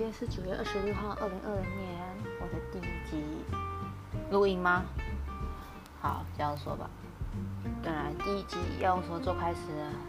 [0.00, 2.00] 今天是九月二十六号，二零二零年，
[2.40, 3.22] 我的第一集
[4.30, 4.82] 录音吗？
[6.00, 6.88] 好，这样说吧。
[7.84, 9.58] 当然，第一集要用什么做开始？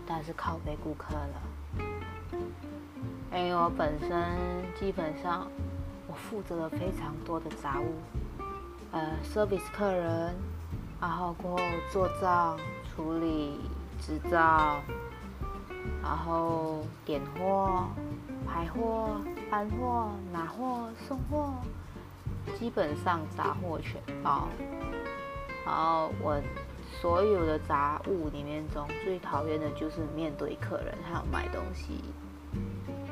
[0.07, 1.41] 当然是靠背顾客了。
[3.33, 5.45] 因为我本身基本上
[6.07, 7.93] 我负责了非常多的杂物，
[8.91, 10.33] 呃，service 客人，
[11.01, 12.57] 然后过后做账、
[12.95, 13.59] 处理
[13.99, 14.79] 执照，
[16.01, 17.89] 然后点货。
[18.53, 21.53] 排货、搬货、拿货、送货，
[22.59, 24.49] 基本上杂货全包。
[25.65, 26.37] 然后我
[26.99, 32.03] 所有的杂物里面中最讨厌的就是面对客人还有买东西。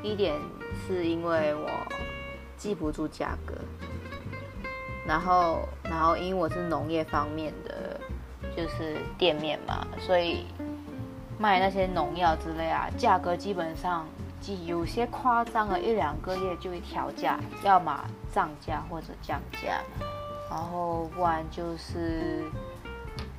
[0.02, 0.36] 一点
[0.86, 1.70] 是因为我
[2.58, 3.54] 记不住价格，
[5.06, 7.98] 然后然后因为我是农业方面的，
[8.54, 10.44] 就是店面嘛，所以
[11.38, 14.06] 卖那些农药之类啊，价格基本上。
[14.66, 19.82] 有些夸张了，一两个月就会调价，要么涨价或者降价，
[20.48, 22.42] 然后不然就是，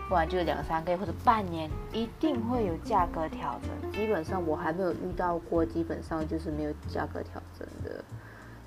[0.07, 3.91] 不然就两三个月或者半年，一定会有价格调整。
[3.91, 8.03] 基本上我还没有遇到过，基本上就是没有价格调整的。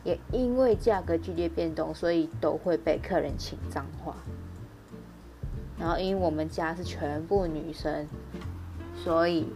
[0.02, 4.14] 也因为价格剧烈变动，所以都会被客人请脏话。
[5.78, 8.06] 然后因为我们家是全部女生，
[8.96, 9.46] 所以。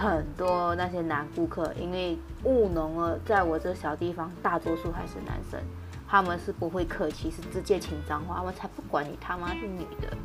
[0.00, 5.60] 很多那些男顾客，因为务农了，在我这小地方，大多数还是男生，
[6.08, 10.16] 他们是不会客气，是直接请脏话，我才不管你他妈是女的。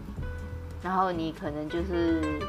[0.81, 2.39] 然后你可能就是，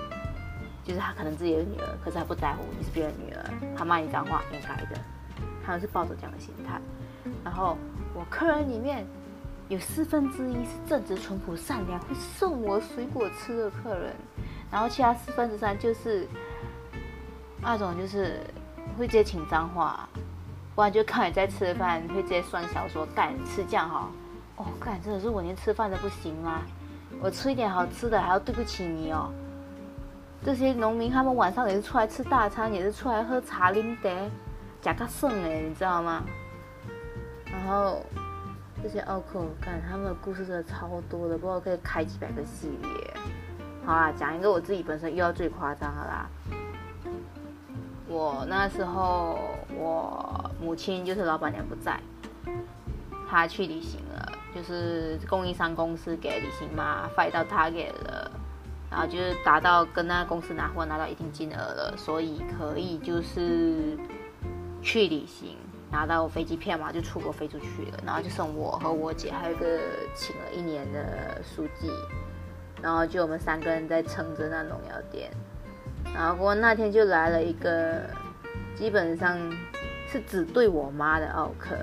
[0.85, 4.97] 就是他可能自己的女儿，可是他不在乎你是别人女儿，他骂你脏话应该的，
[5.65, 6.81] 他们是抱着这样的心态。
[7.43, 7.77] 然后
[8.15, 9.05] 我客人里面
[9.69, 14.15] 有四分之一是正直、淳朴、善良，会送我水果吃的客人，
[14.71, 16.29] 然后其他四分之三就是。
[17.69, 18.41] 那种就是
[18.97, 20.09] 会直接请脏话，
[20.77, 24.09] 不然就看你在吃饭，会直接算小说干吃这样哈。
[24.55, 26.63] 哦，干真的是我连吃饭都不行吗？
[27.21, 29.33] 我吃一点好吃的还要对不起你哦。
[30.45, 34.11] 这些农民他们晚上也是出来吃大餐，也是出来喝茶啉茶，
[34.81, 36.23] 假个剩哎，你知道吗？
[37.51, 38.01] 然后
[38.81, 42.91] 这些奥克，干他们的故事真的超多的，不知道可以开几百个系列。
[43.85, 46.29] 好啦，讲一个我自己本身遇到最夸张的啦。
[48.17, 49.39] 我那时候，
[49.79, 52.01] 我母亲就是老板娘不在，
[53.29, 58.31] 她去旅行了，就是供应商公司给旅行码发到她给了，
[58.91, 63.99] 然后就是达到跟那公司拿货拿到一定金额了，所以可以就是
[64.81, 65.55] 去旅行，
[65.93, 69.79] 拿到飞机票嘛，就出国飞出去了，然后就剩我和我姐还有一个
[70.15, 71.91] 请了一年的书记，
[72.81, 75.31] 然后就我们三个人在撑着那农药店。
[76.17, 78.09] 然后过那天就来了一个，
[78.75, 79.39] 基本上
[80.09, 81.77] 是只对我妈的奥克。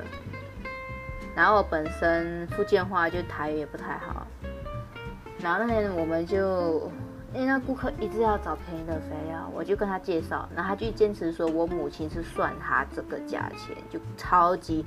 [1.35, 4.25] 然后我本身福建话就台语也不太好。
[5.39, 6.91] 然后那天我们就，
[7.31, 14.83] 因为那顾客一直要找便宜的肥料，我就跟他介绍，然后他就坚持说我母亲是算他这个价钱，就超级。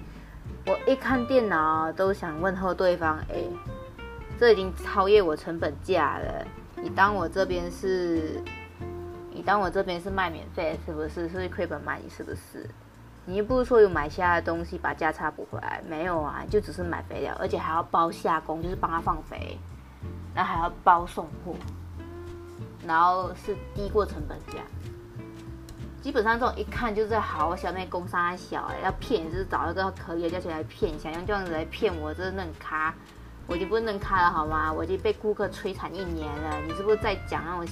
[0.67, 3.45] 我一看电脑都想问候对方，哎，
[4.41, 6.45] 这已经超越我成本价了，
[6.83, 8.43] 你当我这边是？
[9.47, 11.29] 你当我这边是卖免费，是不是？
[11.29, 12.69] 是亏本卖你，是不是？
[13.27, 15.81] 你又不是说有买其他的东西把价差补回来？
[15.89, 19.57] 没有啊，就只是买肥料，而且还要包下工，就是帮他放肥，
[20.35, 21.55] 然后还要包送货，
[22.85, 24.65] 然后是低过成本价。
[26.03, 32.93] 基本上这种一看就是好小妹工商小哎，要骗就是找一个可以的价钱来骗，想用这样子来骗我，这是嫩咖，
[33.47, 34.73] 我已经不是嫩咖了好吗？
[34.73, 37.65] 我已经被顾客摧残一年了，你是不是在讲那种？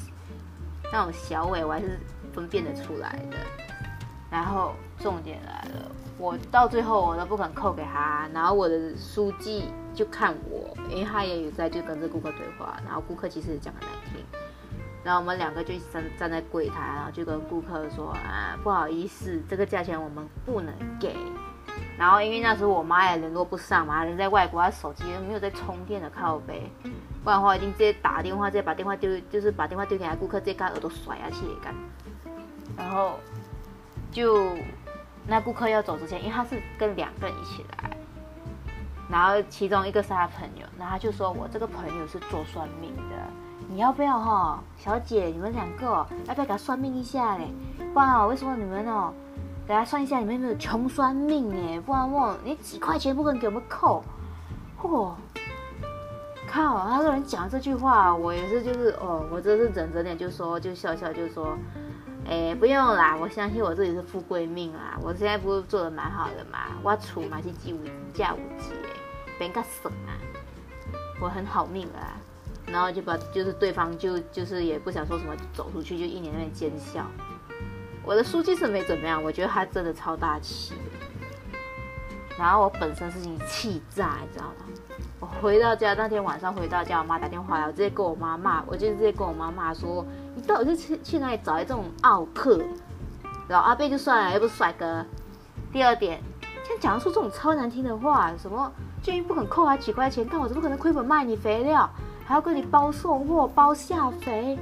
[0.93, 1.99] 那种小尾我还是
[2.33, 3.37] 分辨得出来的，
[4.31, 9.65] 然后重点来了，我到最后我都不肯扣给他，然后我的书记
[9.95, 14.25] 就看我，因为他也有在就跟这顾客对话，然后顾客其实也讲很难听，
[15.03, 21.17] 然后我们两个就站站在柜台，然后就跟顾客说啊不好意思，这个价钱我们不能给，
[21.97, 26.71] 然后因为那时候我妈也联络不上嘛，人在外国，她手机没有在充电的靠背。
[27.23, 31.75] 不然的话，已经直接打电话，直接把电话丢，就是把电话丢给他顾客，直接把耳朵甩下去也干。
[32.77, 33.19] 然后
[34.11, 34.49] 就
[35.27, 37.97] 那顾客要走之前，因为他是跟两个人一起来，
[39.09, 43.17] 然后其中一个是他朋友，然后他就说我这个朋友是做算命的，
[43.71, 45.87] 你要不要哈，小姐，你们两个
[46.27, 47.49] 要不要给他算命一下嘞？
[47.95, 49.15] 不然哦，为什么你们哦，
[49.67, 51.81] 给他算一下，你们有没有穷酸命哎？
[51.81, 54.05] 不然我你几块钱不肯给我们扣，
[54.81, 55.13] 嚯！
[56.47, 56.87] 靠！
[56.87, 61.57] 他个人讲这句话，我也是，就是哦，我真是忍着点，就说，就笑笑，就说，
[62.29, 67.81] 哎，不用啦，我相信我自己是富贵命啦，我现在不是做的蛮好的嘛，我处嘛是鸡五
[68.13, 68.71] 价五级，
[69.39, 70.15] 别个省啊，
[71.21, 72.15] 我很好命啦。
[72.67, 77.05] 然后就把就是对方就就是也不想说什么，走出去就一年那边奸笑。
[78.05, 80.75] 我的书记是没怎么样，我觉得他真的超大气。
[82.39, 84.55] 然后我本身是已经气炸，你知道吗？
[85.21, 90.05] 我回到家那天晚上回到家，我妈打电话来，我直接跟我妈骂，我就直接跟我妈骂说
[90.35, 92.59] ：“你到底是去去哪里找来这种奥客？”
[93.49, 95.05] 然后阿贝就算了，又不是帅哥。
[95.73, 96.21] 第二点，
[96.65, 98.71] 现在讲出这种超难听的话，什么
[99.03, 101.89] 建议不肯扣他几块钱，但我怎么可能亏本卖你肥料？
[102.27, 104.59] 还要跟你包送货、包下肥，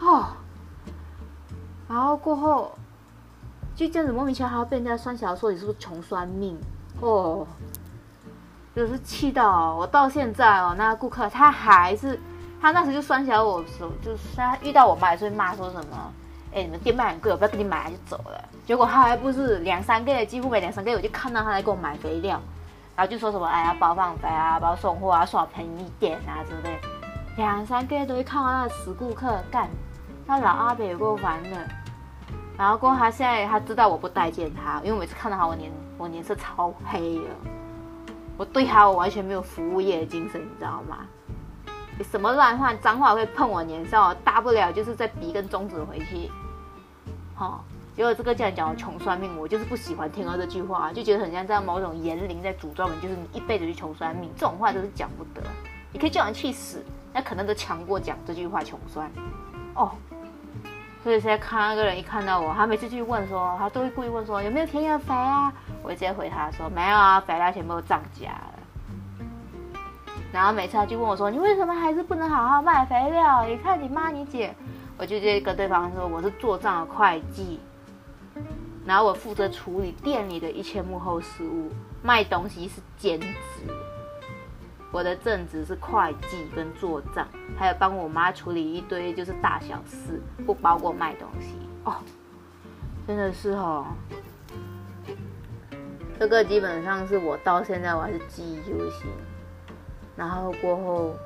[0.00, 0.26] 哦，
[1.92, 2.72] 然后过后
[3.76, 6.58] 就这样子莫名其妙还要被人家酸小说你是不是穷酸命
[7.02, 7.46] 哦，
[8.74, 12.18] 就是气到我到现在哦，那个顾客他还是
[12.62, 16.12] 他那时就酸小我的时候，就是他遇到我妈也是会骂说什么，
[16.54, 18.42] 哎，你们店卖很贵，我不要给你买就走了。
[18.64, 22.40] 结果他还不是两三个月，几乎每两三个月我就看到他来给我买肥料。
[22.96, 26.78] 然后就说什么哎呀包放肥啊包送货啊少便宜点啊之类，
[27.36, 29.68] 两三个月都会看到那个死顾客干，
[30.26, 31.81] 那老阿伯有够烦的。
[32.62, 35.68] 然后过后他现在他知道我不待见他，因为每次看到他我脸
[35.98, 37.30] 我脸色超黑了，
[38.36, 40.98] 我对他我完全没有服务业的精神，你知道吗？
[42.08, 46.30] 什么乱话脏话会碰我脸上，大不了就是再比一根中指回去，
[47.34, 47.64] 好。
[47.96, 55.42] 结果这个竟然讲我穷算命，我就是不喜欢听到这句话，就觉得很像在某种言灵在诅咒你，就是你一辈子就穷算命，这种话都是讲不得。
[55.92, 56.80] 你可以叫人去死，
[57.12, 59.10] 那可能都强过讲这句话穷酸。
[59.74, 59.90] 哦，
[61.02, 65.52] 所以现在看那个人一看到我，他每次去问说，他都会故意问说有没有田园肥啊？
[65.82, 68.54] 我直接回他说没有啊，肥料全部都涨价了。
[70.32, 73.44] 然后每次他就问我说，你为什么还是不能好好卖肥料？
[73.44, 74.54] 你看你妈你姐，
[74.96, 77.60] 我就直接跟对方说我是做账的会计。
[78.86, 81.70] 然后我负责处理店里的一切幕后事务，
[82.02, 83.28] 卖东西是兼职，
[84.92, 91.96] 我的正职是会计跟做账，还有帮我妈处理一堆就是大小事，不包括卖东西哦。
[93.06, 93.86] 真的是哦，
[96.18, 99.10] 这个基本上是我到现在我还是记忆犹新。
[100.14, 101.16] 然后过后。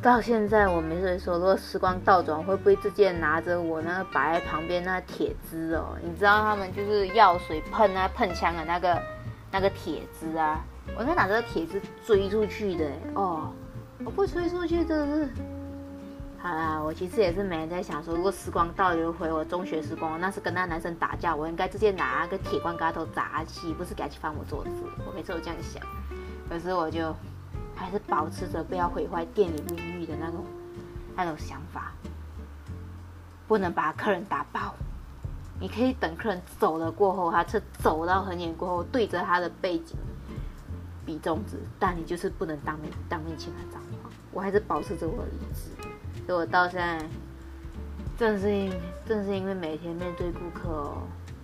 [0.00, 5.96] 到现在我没事说，如果时光倒转，会不会直接拿着我那个摆在旁边那铁枝哦？
[6.02, 9.00] 你知道他们就是药水喷啊喷枪的那个
[9.52, 10.60] 那个铁枝啊，
[10.96, 13.52] 我在拿这个铁枝追出去的哦，
[14.04, 15.30] 我不追出去真的是。
[16.38, 24.70] 好啦，我其实也是每天在想说，如果时光倒流回我中学时光，那是跟那男生打架，我应该直接拿个铁罐给他头砸起，不是给他去翻我桌子。
[25.06, 25.82] 我每次都这样想，
[26.48, 27.14] 可是我就。
[27.74, 30.44] 还是保持着不要毁坏店里名誉的那种
[31.16, 31.90] 那种想法，
[33.48, 34.74] 不能把客人打爆。
[35.58, 39.96] 你可以等客人走了过后，他车走到很远过后，对着他的背景
[41.04, 44.10] 比中指，但你就是不能当面当面请他脏话。
[44.32, 45.70] 我还是保持着我的理智，
[46.26, 47.04] 所以我到现在
[48.18, 48.72] 正是因
[49.06, 51.02] 正是因为每天面对顾客哦，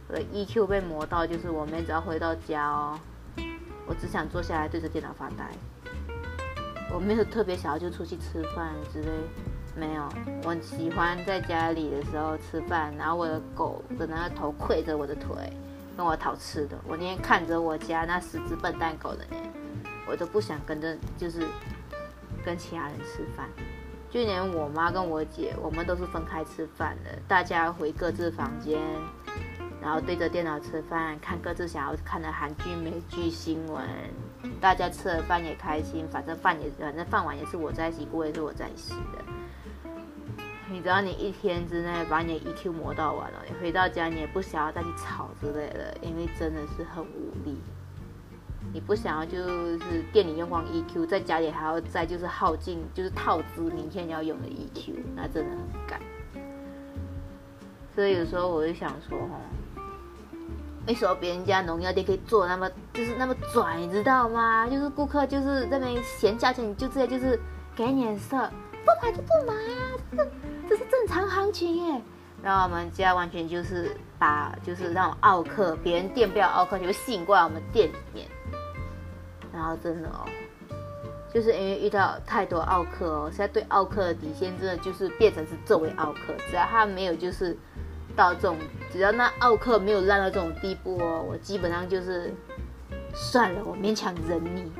[0.08, 2.98] 我的 EQ 被磨到，就是我每只要回到家哦，
[3.86, 5.50] 我只想坐下来对着电脑发呆。
[6.90, 9.10] 我没有特别想要就出去吃饭之类，
[9.76, 10.08] 没有。
[10.44, 15.52] 我喜欢在家里的时候吃饭，然后我的狗的那个头跪着我的腿，
[15.98, 16.78] 跟我讨吃的。
[16.86, 19.36] 我那天看着我家那十只笨蛋狗的呢，
[20.08, 21.42] 我都不想跟着，就是
[22.44, 23.48] 跟其他人吃饭。
[24.08, 28.80] 就连我妈跟我姐，我们都是分开吃饭的，大家回各自房间。
[29.82, 33.84] 然后对着电脑吃饭，看各自想要看的韩剧、美剧、新闻。
[34.60, 39.24] 大家吃了饭也开心，反正饭也反正饭碗也是我在洗，锅也是我在洗的。
[40.70, 47.58] 你知道，你一天之内把你的 EQ 磨到完了，你回到家你也不想要再去吵之类的，因为真的是很无力。
[48.72, 49.38] 你不想要就
[49.78, 56.00] 是店里用光 EQ，在家里还要再就是耗尽就是套资明天要用的 EQ，那真的很干。
[57.94, 59.40] 所以有时候我就想说，哈。
[60.86, 64.66] 为什么别人家农药店可以做那么就是那么拽，你知道吗？
[64.66, 67.38] 就是顾客就是这边嫌价钱，你就直接就是
[67.76, 68.50] 给脸色，
[68.84, 70.26] 不买就不买啊，
[70.68, 72.02] 这是正常行情耶。
[72.42, 78.26] 然后我们家完全就是把就是那种奥克，别人店不要奥克，就吸引过来我们店里面。
[79.52, 80.24] 然后真的哦，
[81.32, 87.56] 就是因为遇到太多奥克哦，现在对奥克的底线真的就是变成是这位奥克，只要他没有就是。
[88.16, 88.56] 到这种，
[88.92, 92.34] 只要那奥克没有烂到这种地步哦，我基本上就是
[93.14, 94.72] 算了，我勉强忍你。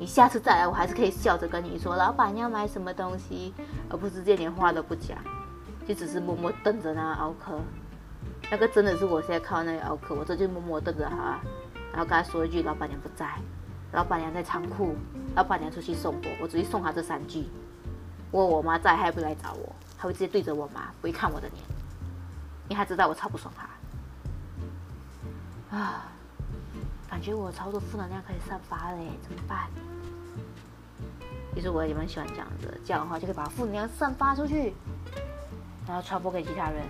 [0.00, 3.52] 你下次再来，我还是可以笑着跟你说，老板要买什么东西，
[3.90, 5.18] 而不是直接连话都不讲。
[5.86, 7.60] 就只是默默瞪着那个奥克。
[8.50, 11.38] 那个真的是我现在看到那个奥克，我这就默默瞪着他，
[11.92, 13.28] 然后跟他说一句：“老板娘不在，
[13.92, 14.96] 老板娘在仓库，
[15.34, 17.50] 老板娘出去送货。”我直接送他这三句。
[18.30, 21.62] 我我妈在，他也不来找我，他会直接对着我妈，不会看我的脸，
[22.68, 23.52] 因为他知道我超不爽
[25.70, 25.76] 他。
[25.76, 26.04] 啊，
[27.10, 29.68] 感觉我超多负能量可以散发嘞，怎么办？
[31.52, 34.72] 其实我也蛮喜欢这样的，这样的话就可以把负能量散发出去，
[35.88, 36.84] 然后传播给其他人，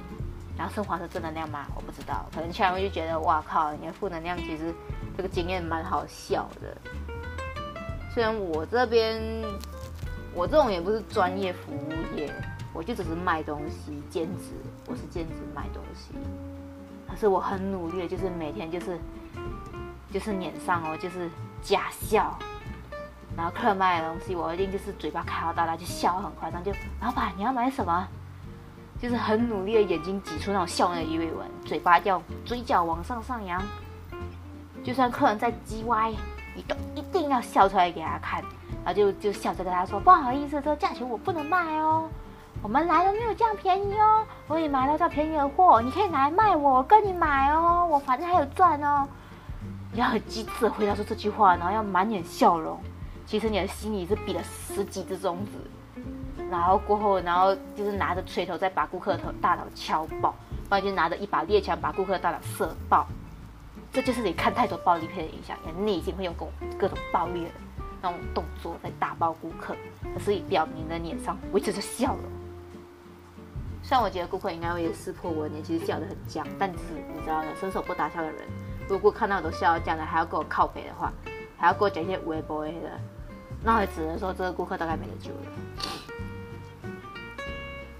[0.58, 1.66] 然后升华成正能量吗？
[1.74, 4.74] 我不知道，可能其他人就觉得哇靠，你的负能量其实
[5.16, 6.76] 这个经验蛮好笑的。
[8.12, 9.18] 虽然我这边
[10.34, 12.30] 我这种也不是专业服务业，
[12.74, 14.52] 我就只是卖东西兼职，
[14.86, 16.12] 我是兼职卖东西。
[17.08, 18.98] 可是我很努力，就是每天就是
[20.10, 21.30] 就是脸上哦，就是
[21.62, 22.36] 假笑，
[23.36, 28.06] 然后客人买的东西，我一定就是嘴巴开好大大，就笑很夸张，就老板你要买什么？
[29.00, 33.62] 就是很努力的眼睛挤出那种笑容的鱼尾纹，嘴巴要嘴角往上上扬，
[34.84, 36.12] 就算客人在叽歪，
[36.54, 38.42] 你都一定要笑出来给他看，
[38.84, 42.10] 然后就就笑着跟他说不好意思，这个价钱我不能卖哦。
[42.62, 49.08] 我们来了没有这样便宜哦，我也买到这便宜的货，你可以拿来卖我，我跟你买哦，我反正还有赚哦。
[49.94, 52.80] 要很机智回答出这句话，然后要满脸笑容，
[53.26, 55.52] 其实你的心里是比了十几只中指。
[56.50, 60.34] 然后过后，然后就是拿着锤头再把顾客的头大脑敲爆，
[60.68, 63.06] 不然就拿着一把猎枪把顾客的大脑射爆。
[63.92, 66.46] 这就是你看太多暴力片的影响，你内心会用各
[66.78, 67.50] 各种暴力的
[68.00, 69.76] 那种动作在打爆顾客，
[70.18, 72.24] 所以表明的脸上维持着笑容。
[73.82, 76.78] 虽然我觉得顾客应该会撕破我脸，其实笑得很僵，但是
[77.14, 78.42] 你知道的，伸手不打笑的人，
[78.90, 81.12] 如果看到我都笑这样的，还要跟我靠北的话，
[81.56, 82.72] 还要跟我讲一些微博的，
[83.62, 86.90] 那也只能说这个顾客大概没得救了。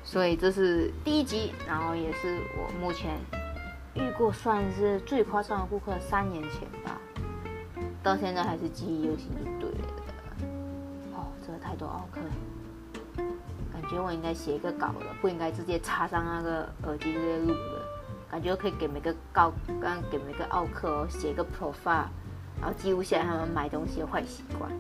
[0.03, 3.17] 所以这是第一集，然后也是我目前
[3.95, 7.01] 遇过算是最夸张的顾客，三年前吧，
[8.03, 9.87] 到现在还是记忆犹新，就对了。
[11.15, 12.21] 哦，真的太多奥客。
[13.91, 17.80] 觉我应该写一个稿的，不应该直接插上那个耳机直接录的。
[18.31, 22.07] 感觉可以给每个告，刚给每个奥客写一个 profile，
[22.61, 24.71] 然后记录下他们买东西的坏习惯。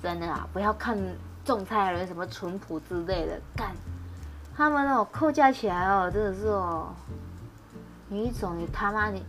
[0.00, 0.96] 真的啊，不要看
[1.44, 3.74] 种菜的人什么淳朴之类的，干
[4.56, 6.94] 他们哦扣价起来哦，真的是哦，
[8.08, 9.24] 你一种你他妈你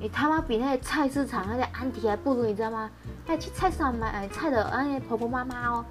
[0.00, 2.90] 你他妈比那些菜市场那些安迪还不如，你知道吗？
[3.28, 5.84] 哎，去菜市场买菜的那些婆婆妈妈哦。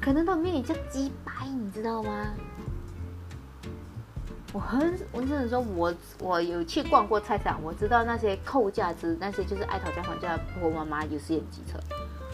[0.00, 2.10] 可能都没你这鸡掰，你知道吗？
[4.52, 11.78] 我很，我只能说，我我有去逛过菜场，我知道那些扣价值，那些就是爱讨价还价的婆婆妈妈有时也机车。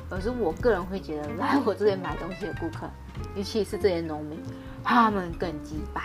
[0.08, 2.88] 可是我个人会觉得，来我这边买东西的顾客，
[3.34, 4.40] 尤其是这些农民，
[4.82, 6.00] 他们更鸡掰。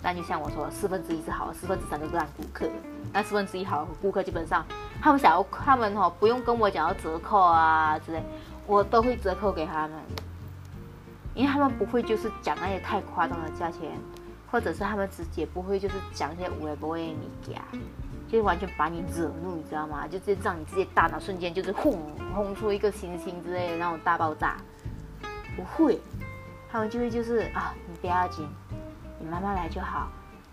[0.00, 2.66] 但就像我说，四分之一是好，四分之三都是烂顾客。
[3.12, 4.64] 那四分之一好的顾客，基本上
[5.00, 8.22] 他们想要，他们哈不用跟我讲要折扣啊之类。
[8.66, 9.92] 我都会折扣给他们，
[11.34, 13.90] 因为他们不会就是讲那些太夸张的价钱，
[14.52, 17.62] 或者是他们直接不会就是讲一些无谓不会你家，
[18.28, 20.06] 就是完全把你惹怒，你知道吗？
[20.06, 21.98] 就直接让你自己大脑瞬间就是轰
[22.34, 24.58] 轰出一个星星之类的那种大爆炸，
[25.56, 25.98] 不会，
[26.70, 28.46] 他们就会就是啊，你不要紧，
[29.18, 30.08] 你慢慢来就好，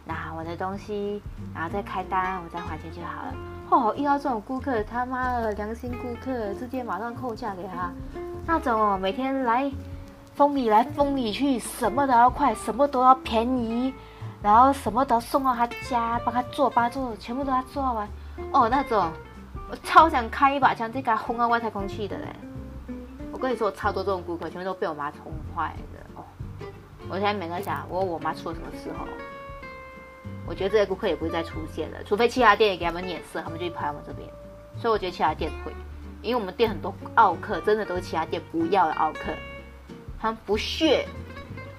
[0.05, 1.21] 拿我的东西，
[1.53, 3.33] 然后再开单，我再还钱就好了。
[3.69, 7.91] 哦，遇到这种顾客，他妈的良心顾客，直接马上扣价给他。
[8.47, 9.69] 那种哦，每天来
[10.39, 13.93] 风里来风里去，什么都要快，什么都要便宜，
[14.41, 18.07] 然后什么都要送到他家，帮他做，帮他做，全部都要做完。
[18.53, 19.11] 哦，那种
[19.69, 22.27] 我超想开一把枪，直接给他轰到外太空去的嘞！
[23.33, 26.23] 我跟你说，我超多这种顾客，全部都被我妈宠坏的哦。
[27.09, 29.03] 我现在每个想，我我妈出了什么事哦？
[30.47, 34.25] 我觉得这些顾客也不会再出现了，除非其他店也给他们脸色，他们就跑我们这边。
[34.77, 35.73] 所以我觉得其他店会，
[36.21, 39.33] 因为我们店很多奥客，真的都是其他店不要的奥客，
[40.19, 41.07] 他们不屑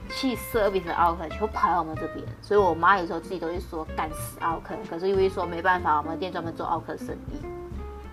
[0.09, 2.25] 去 service 奥克，就跑到我们这边。
[2.41, 7.41] 所以我妈有时候自己都会说干死奥克，可是因为说没办法，我们店专门做奥克生意。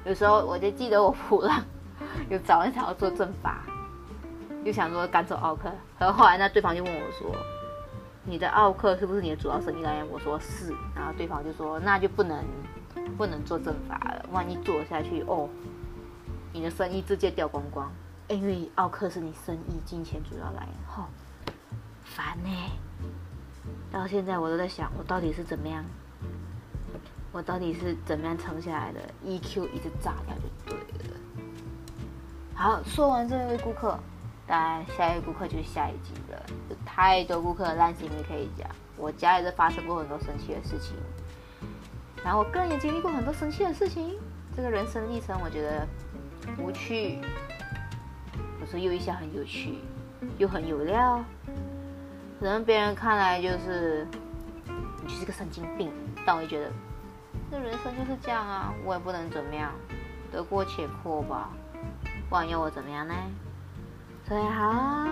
[0.06, 1.64] 有时候我就记得我普浪
[2.30, 3.64] 有找人想要做正法，
[4.66, 7.36] 就想说赶走奥克，然后后来那对方就问我说。
[8.30, 10.08] 你的奥克是不是你的主要生意来源？
[10.10, 12.44] 我说是，然后对方就说那就不能
[13.18, 15.48] 不能做正法了，万一做下去哦，
[16.52, 17.90] 你的生意直接掉光光，
[18.28, 21.08] 因为奥克是你生意金钱主要来源，哈，
[22.04, 22.50] 烦呢。
[23.90, 25.84] 到现在我都在想，我到底是怎么样，
[27.32, 30.78] 我到底是怎么样撑下来的？EQ 一直炸掉就对
[31.10, 31.16] 了。
[32.54, 33.98] 好，说完这位顾客，
[34.46, 36.46] 当然，下一位顾客就是下一集了。
[36.70, 40.98] 有太多顾客的烂经历可以讲，我家也是发生过很多生气的事情，
[42.26, 44.20] 然后我个人也经历过很多生气的事情。
[44.54, 45.88] 这个人生历程，我觉得
[46.58, 47.22] 无趣，
[48.70, 49.76] 所以又一下很有趣，
[50.38, 51.24] 又很有料。
[52.40, 54.06] 可能别人看来就是
[55.02, 55.92] 你就是个神经病，
[56.26, 56.72] 但我就觉得，
[57.50, 59.72] 这人生就是这样啊，我也不能怎么样，
[60.32, 61.50] 得过且过吧，
[62.30, 63.14] 不然要我怎么样呢？
[64.28, 65.08] 所以好，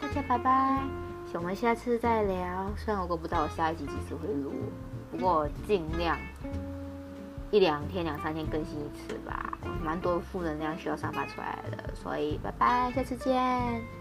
[0.00, 0.80] 大家拜拜，
[1.34, 2.70] 我们下次再聊。
[2.76, 4.52] 虽然我不知道我下一集几时会录，
[5.10, 6.16] 不过我尽量
[7.50, 9.58] 一两天、两三天更新一次吧。
[9.82, 13.99] 蛮多负能量需要散发出来的，所以拜拜，下次见。